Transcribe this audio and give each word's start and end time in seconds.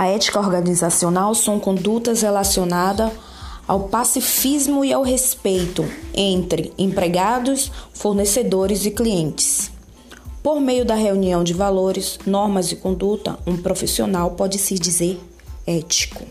A 0.00 0.06
ética 0.06 0.40
organizacional 0.40 1.34
são 1.34 1.60
condutas 1.60 2.22
relacionadas 2.22 3.12
ao 3.68 3.80
pacifismo 3.80 4.82
e 4.82 4.94
ao 4.94 5.02
respeito 5.02 5.84
entre 6.14 6.72
empregados, 6.78 7.70
fornecedores 7.92 8.86
e 8.86 8.92
clientes. 8.92 9.70
Por 10.42 10.58
meio 10.58 10.86
da 10.86 10.94
reunião 10.94 11.44
de 11.44 11.52
valores, 11.52 12.18
normas 12.24 12.72
e 12.72 12.76
conduta, 12.76 13.38
um 13.46 13.58
profissional 13.58 14.30
pode 14.30 14.56
se 14.56 14.78
dizer 14.78 15.20
ético. 15.66 16.24